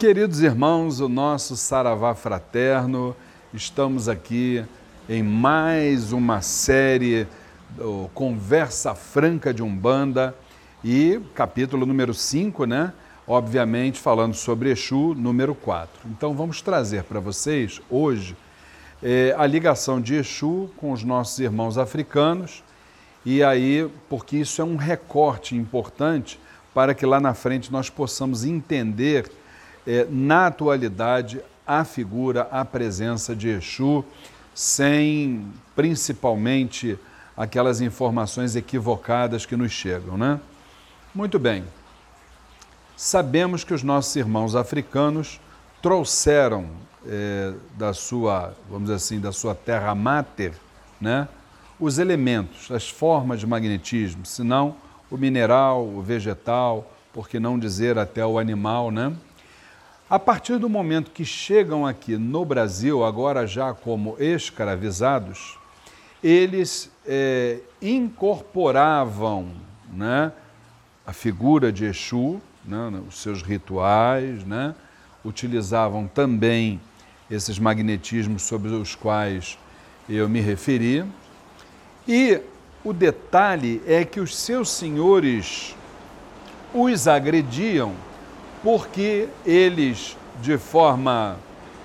[0.00, 3.14] Queridos irmãos, o nosso Saravá Fraterno,
[3.52, 4.64] estamos aqui
[5.06, 7.26] em mais uma série
[7.76, 10.34] do Conversa Franca de Umbanda
[10.82, 12.94] e capítulo número 5, né?
[13.28, 15.90] Obviamente falando sobre Exu, número 4.
[16.06, 18.34] Então vamos trazer para vocês hoje
[19.02, 22.64] é, a ligação de Exu com os nossos irmãos africanos
[23.22, 26.40] e aí, porque isso é um recorte importante
[26.72, 29.30] para que lá na frente nós possamos entender
[29.86, 34.04] é, na atualidade, a figura, a presença de Exu,
[34.54, 36.98] sem principalmente
[37.36, 40.40] aquelas informações equivocadas que nos chegam, né?
[41.14, 41.64] Muito bem.
[42.96, 45.40] Sabemos que os nossos irmãos africanos
[45.80, 46.66] trouxeram
[47.06, 50.52] é, da sua, vamos dizer assim, da sua terra máter,
[51.00, 51.26] né?
[51.78, 54.76] Os elementos, as formas de magnetismo, se não
[55.10, 59.12] o mineral, o vegetal, por que não dizer até o animal, né?
[60.10, 65.56] A partir do momento que chegam aqui no Brasil, agora já como escravizados,
[66.20, 69.52] eles é, incorporavam
[69.88, 70.32] né,
[71.06, 74.74] a figura de Exu, né, os seus rituais, né,
[75.24, 76.80] utilizavam também
[77.30, 79.56] esses magnetismos sobre os quais
[80.08, 81.04] eu me referi.
[82.08, 82.40] E
[82.82, 85.76] o detalhe é que os seus senhores
[86.74, 87.94] os agrediam
[88.62, 91.36] porque eles, de forma,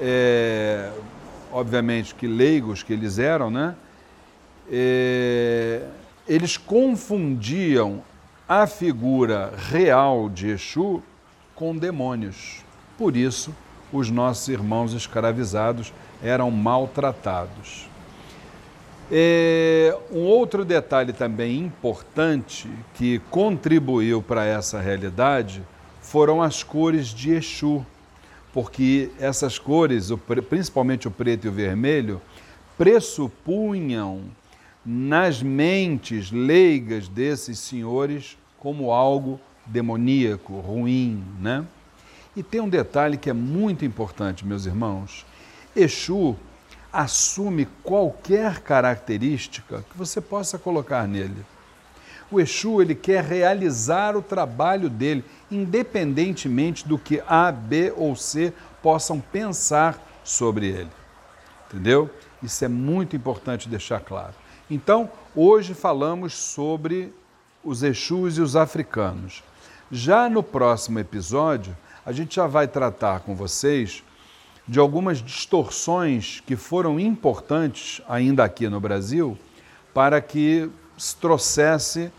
[0.00, 0.90] é,
[1.52, 3.74] obviamente que leigos que eles eram, né?
[4.70, 5.82] É,
[6.28, 8.02] eles confundiam
[8.48, 11.02] a figura real de Exu
[11.54, 12.64] com demônios.
[12.96, 13.54] Por isso,
[13.92, 15.92] os nossos irmãos escravizados
[16.22, 17.88] eram maltratados.
[19.10, 25.62] É, um outro detalhe também importante que contribuiu para essa realidade
[26.10, 27.86] foram as cores de Exu,
[28.52, 30.08] porque essas cores,
[30.48, 32.20] principalmente o preto e o vermelho,
[32.76, 34.22] pressupunham
[34.84, 41.64] nas mentes leigas desses senhores como algo demoníaco, ruim, né?
[42.34, 45.24] E tem um detalhe que é muito importante, meus irmãos.
[45.76, 46.36] Exu
[46.92, 51.46] assume qualquer característica que você possa colocar nele.
[52.30, 58.52] O Exu ele quer realizar o trabalho dele, independentemente do que A, B ou C
[58.82, 60.90] possam pensar sobre ele.
[61.68, 62.08] Entendeu?
[62.42, 64.34] Isso é muito importante deixar claro.
[64.70, 67.12] Então, hoje falamos sobre
[67.64, 69.42] os Exus e os africanos.
[69.90, 71.76] Já no próximo episódio,
[72.06, 74.04] a gente já vai tratar com vocês
[74.66, 79.36] de algumas distorções que foram importantes ainda aqui no Brasil
[79.92, 82.12] para que se trouxesse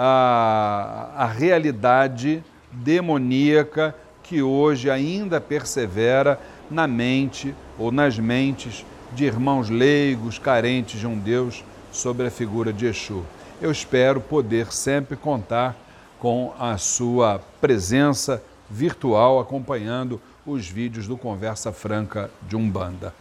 [0.00, 6.38] a, a realidade demoníaca que hoje ainda persevera
[6.70, 12.72] na mente ou nas mentes de irmãos leigos, carentes de um Deus, sobre a figura
[12.72, 13.24] de Exu.
[13.60, 15.76] Eu espero poder sempre contar
[16.20, 23.14] com a sua presença virtual acompanhando os vídeos do Conversa Franca de Umbanda.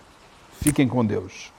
[0.61, 1.56] Fiquem com Deus.